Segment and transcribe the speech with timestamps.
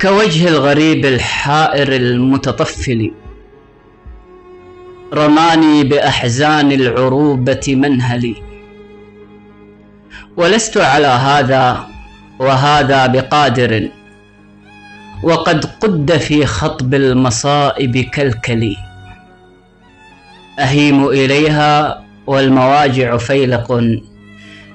[0.00, 3.10] كوجه الغريب الحائر المتطفل
[5.14, 8.36] رماني بأحزان العروبة منهلي.
[10.36, 11.86] ولست على هذا
[12.38, 13.88] وهذا بقادر
[15.22, 18.76] وقد قد في خطب المصائب كالكلي.
[20.58, 23.80] أهيم إليها والمواجع فيلق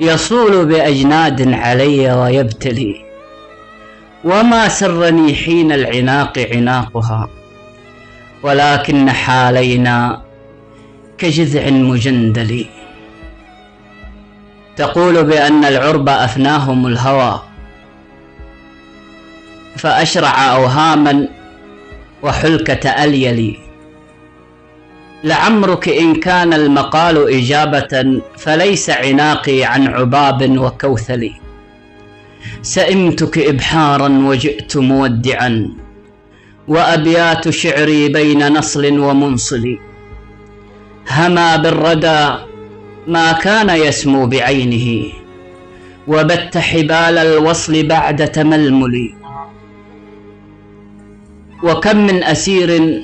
[0.00, 3.05] يصول بأجناد علي ويبتلي.
[4.24, 7.28] وما سرني حين العناق عناقها
[8.42, 10.22] ولكن حالينا
[11.18, 12.66] كجذع مجندل
[14.76, 17.42] تقول بأن العرب أفناهم الهوى
[19.76, 21.28] فأشرع أوهاما
[22.22, 23.56] وحلكة أليلي
[25.24, 31.30] لعمرك إن كان المقال إجابة فليس عناقي عن عباب وكوثل.
[32.62, 35.70] سئمتك إبحارا وجئت مودعا
[36.68, 39.78] وأبيات شعري بين نصل ومنصل.
[41.10, 42.34] هما بالردى
[43.06, 45.12] ما كان يسمو بعينه
[46.08, 49.14] وبت حبال الوصل بعد تململ.
[51.62, 53.00] وكم من أسير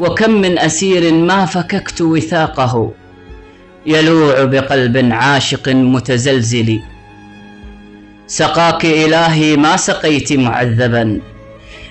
[0.00, 2.92] وكم من أسير ما فككت وثاقه
[3.86, 6.80] يلوع بقلب عاشق متزلزل.
[8.26, 11.20] سقاك إلهي ما سقيت معذبا.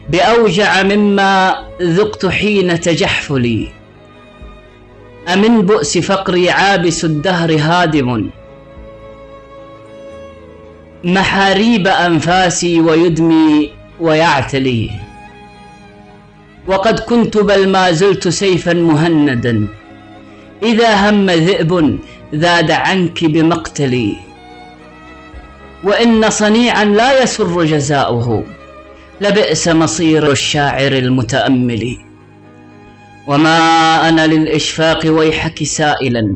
[0.10, 3.68] بأوجع مما ذقت حين تجحفلي.
[5.34, 8.30] أمن بؤس فقري عابس الدهر هادم.
[11.04, 14.90] محاريب أنفاسي ويدمي ويعتلي.
[16.68, 19.68] وقد كنت بل ما زلت سيفا مهندا.
[20.64, 22.00] إذا هم ذئب
[22.36, 24.33] ذاد عنك بمقتلي.
[25.84, 28.44] وإن صنيعا لا يسر جزاؤه
[29.22, 31.98] لبئس مصير الشاعر المتأمل.
[33.28, 33.60] وما
[34.10, 36.36] أنا للإشفاق ويحك سائلا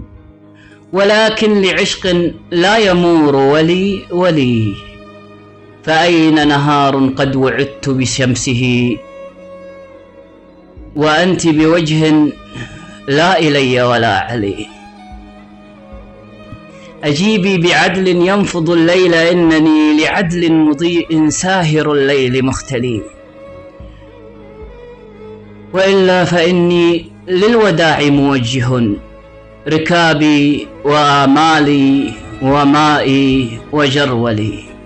[0.94, 4.74] ولكن لعشق لا يمور ولي ولي.
[5.84, 8.98] فأين نهار قد وعدت بشمسه؟
[10.96, 12.14] وأنت بوجه
[13.08, 14.77] لا إلي ولا علي.
[17.04, 23.02] أجيبي بعدل ينفض الليل إنني لعدل مضيء ساهر الليل مختلي.
[25.74, 28.82] وإلا فإني للوداع موجه
[29.68, 34.77] ركابي وآمالي ومائي وجرولي.